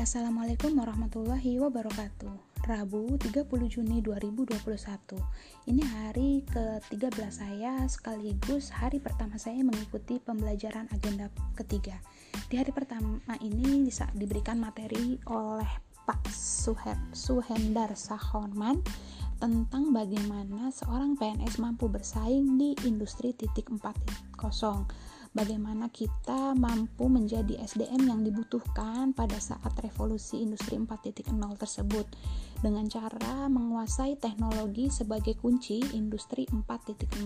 Assalamualaikum 0.00 0.72
warahmatullahi 0.80 1.60
wabarakatuh. 1.60 2.64
Rabu 2.64 3.20
30 3.20 3.44
Juni 3.68 4.00
2021 4.00 4.56
Ini 5.68 5.82
hari 5.84 6.40
ke-13 6.48 7.28
saya 7.28 7.84
sekaligus 7.84 8.72
hari 8.72 9.04
pertama 9.04 9.36
saya 9.36 9.60
mengikuti 9.60 10.16
pembelajaran 10.16 10.88
agenda 10.96 11.28
ketiga. 11.52 12.00
Di 12.48 12.56
hari 12.56 12.72
pertama 12.72 13.20
ini 13.44 13.84
bisa 13.84 14.08
diberikan 14.16 14.56
materi 14.56 15.20
oleh 15.28 15.68
Pak 16.08 16.24
Suher, 16.32 16.96
Suhendar 17.12 17.92
Sahorman 17.92 18.80
tentang 19.36 19.92
bagaimana 19.92 20.72
seorang 20.72 21.20
PNS 21.20 21.60
mampu 21.60 21.92
bersaing 21.92 22.56
di 22.56 22.72
industri 22.88 23.36
titik 23.36 23.68
4.0 23.68 24.40
bagaimana 25.32 25.88
kita 25.88 26.52
mampu 26.56 27.08
menjadi 27.08 27.60
SDM 27.64 28.08
yang 28.08 28.20
dibutuhkan 28.20 29.16
pada 29.16 29.36
saat 29.40 29.72
revolusi 29.80 30.44
industri 30.44 30.76
4.0 30.76 31.32
tersebut 31.56 32.06
dengan 32.60 32.86
cara 32.86 33.48
menguasai 33.48 34.20
teknologi 34.20 34.92
sebagai 34.92 35.34
kunci 35.40 35.82
industri 35.96 36.46
4.0. 36.48 37.24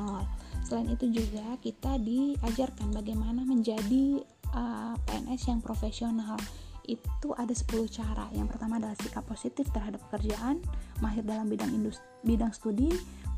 Selain 0.65 0.89
itu 0.89 1.07
juga 1.13 1.59
kita 1.61 1.99
diajarkan 2.01 2.95
bagaimana 2.95 3.43
menjadi 3.43 4.23
uh, 4.55 4.95
PNS 5.05 5.53
yang 5.53 5.61
profesional 5.61 6.39
itu 6.87 7.35
ada 7.35 7.51
10 7.51 7.67
cara. 7.91 8.31
Yang 8.33 8.57
pertama 8.57 8.79
adalah 8.79 8.97
sikap 8.97 9.27
positif 9.27 9.67
terhadap 9.75 9.99
pekerjaan, 10.09 10.63
mahir 11.03 11.27
dalam 11.27 11.51
bidang 11.51 11.75
industri, 11.75 12.07
bidang 12.23 12.55
studi, 12.55 12.89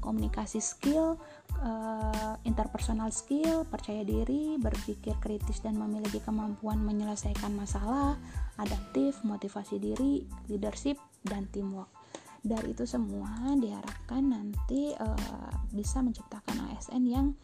komunikasi 0.05 0.61
skill, 0.63 1.19
uh, 1.63 2.35
interpersonal 2.47 3.11
skill, 3.11 3.67
percaya 3.67 4.03
diri, 4.03 4.59
berpikir 4.59 5.15
kritis 5.19 5.63
dan 5.63 5.79
memiliki 5.79 6.23
kemampuan 6.23 6.83
menyelesaikan 6.83 7.55
masalah, 7.55 8.19
adaptif, 8.59 9.21
motivasi 9.23 9.79
diri, 9.79 10.27
leadership, 10.51 10.99
dan 11.27 11.47
teamwork. 11.51 11.91
Dari 12.39 12.71
itu 12.71 12.87
semua 12.87 13.51
diharapkan 13.59 14.23
nanti 14.23 14.95
uh, 14.95 15.51
bisa 15.75 15.99
menciptakan 15.99 16.71
ASN 16.71 17.03
yang 17.11 17.35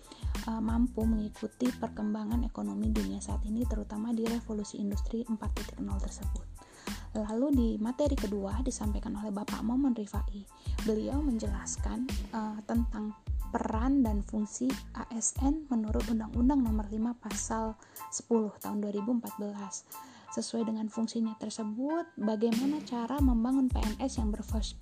uh, 0.46 0.62
mampu 0.62 1.02
mengikuti 1.02 1.66
perkembangan 1.74 2.46
ekonomi 2.46 2.94
dunia 2.94 3.18
saat 3.18 3.42
ini 3.42 3.66
terutama 3.66 4.14
di 4.14 4.22
revolusi 4.22 4.78
industri 4.78 5.26
4.0 5.26 5.82
tersebut. 5.98 6.46
Lalu 7.14 7.46
di 7.54 7.68
materi 7.78 8.18
kedua 8.18 8.58
disampaikan 8.62 9.14
oleh 9.18 9.30
Bapak 9.30 9.62
Momon 9.62 9.94
Rifai. 9.94 10.42
Beliau 10.82 11.22
menjelaskan 11.22 12.06
uh, 12.34 12.58
tentang 12.66 13.14
peran 13.54 14.02
dan 14.02 14.26
fungsi 14.26 14.66
ASN 14.98 15.70
menurut 15.70 16.02
Undang-Undang 16.10 16.58
Nomor 16.58 16.90
5 16.90 17.22
Pasal 17.22 17.78
10 18.10 18.50
tahun 18.58 18.82
2014. 18.82 20.34
Sesuai 20.34 20.66
dengan 20.66 20.90
fungsinya 20.90 21.38
tersebut, 21.38 22.10
bagaimana 22.18 22.82
cara 22.82 23.22
membangun 23.22 23.70
PNS 23.70 24.18
yang 24.18 24.34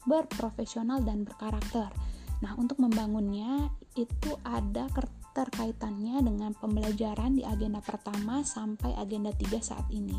berprofesional 0.09 1.05
dan 1.05 1.29
berkarakter. 1.29 1.93
Nah, 2.41 2.57
untuk 2.57 2.81
membangunnya 2.81 3.69
itu 3.93 4.41
ada 4.41 4.89
keterkaitannya 4.89 6.25
dengan 6.25 6.57
pembelajaran 6.57 7.37
di 7.37 7.45
agenda 7.45 7.85
pertama 7.85 8.41
sampai 8.41 8.97
agenda 8.97 9.37
3 9.37 9.61
saat 9.61 9.85
ini. 9.93 10.17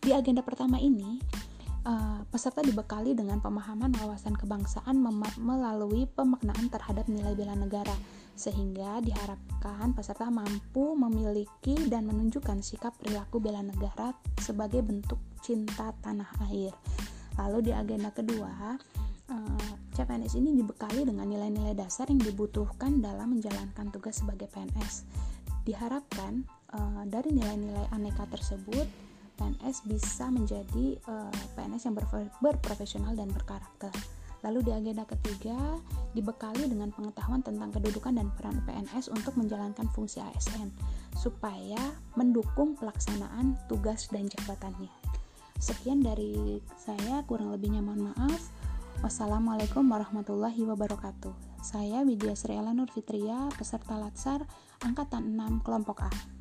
Di 0.00 0.16
agenda 0.16 0.40
pertama 0.40 0.80
ini, 0.80 1.20
uh, 1.84 2.20
peserta 2.28 2.60
dibekali 2.60 3.16
dengan 3.16 3.40
pemahaman 3.40 3.92
wawasan 4.00 4.36
kebangsaan 4.36 5.00
melalui 5.40 6.04
pemaknaan 6.12 6.68
terhadap 6.68 7.08
nilai 7.08 7.32
bela 7.36 7.56
negara 7.56 7.94
sehingga 8.36 9.04
diharapkan 9.04 9.92
peserta 9.92 10.32
mampu 10.32 10.96
memiliki 10.96 11.76
dan 11.92 12.08
menunjukkan 12.08 12.64
sikap 12.64 12.96
perilaku 12.96 13.36
bela 13.36 13.60
negara 13.60 14.16
sebagai 14.40 14.80
bentuk 14.80 15.20
cinta 15.44 15.92
tanah 16.00 16.28
air. 16.48 16.72
Lalu 17.36 17.68
di 17.68 17.72
agenda 17.76 18.08
kedua, 18.12 18.80
uh, 19.28 19.72
CPNS 19.92 20.40
ini 20.40 20.56
dibekali 20.56 21.04
dengan 21.04 21.28
nilai-nilai 21.28 21.76
dasar 21.76 22.08
yang 22.08 22.20
dibutuhkan 22.20 23.04
dalam 23.04 23.36
menjalankan 23.36 23.92
tugas 23.92 24.24
sebagai 24.24 24.48
PNS. 24.48 25.04
Diharapkan 25.68 26.40
uh, 26.72 27.04
dari 27.04 27.36
nilai-nilai 27.36 27.92
aneka 27.92 28.24
tersebut 28.32 29.09
PNS 29.40 29.88
bisa 29.88 30.28
menjadi 30.28 31.00
uh, 31.08 31.32
eh, 31.32 31.46
PNS 31.56 31.88
yang 31.88 31.96
berprofesional 32.44 33.16
dan 33.16 33.32
berkarakter. 33.32 33.90
Lalu 34.40 34.68
di 34.68 34.72
agenda 34.72 35.04
ketiga 35.04 35.56
dibekali 36.12 36.64
dengan 36.64 36.92
pengetahuan 36.92 37.44
tentang 37.44 37.72
kedudukan 37.72 38.16
dan 38.16 38.28
peran 38.36 38.60
PNS 38.64 39.12
untuk 39.12 39.36
menjalankan 39.36 39.88
fungsi 39.92 40.20
ASN 40.20 40.72
supaya 41.16 41.80
mendukung 42.16 42.76
pelaksanaan 42.76 43.56
tugas 43.68 44.08
dan 44.08 44.28
jabatannya. 44.28 44.92
Sekian 45.60 46.00
dari 46.00 46.56
saya, 46.80 47.20
kurang 47.28 47.52
lebihnya 47.52 47.84
mohon 47.84 48.12
maaf. 48.12 48.48
Wassalamualaikum 49.04 49.84
warahmatullahi 49.84 50.64
wabarakatuh. 50.64 51.60
Saya 51.60 52.00
Widya 52.00 52.32
Sri 52.32 52.56
Nur 52.56 52.88
Fitria, 52.88 53.52
peserta 53.52 54.00
Latsar 54.00 54.48
Angkatan 54.80 55.36
6 55.36 55.60
Kelompok 55.60 56.08
A. 56.08 56.39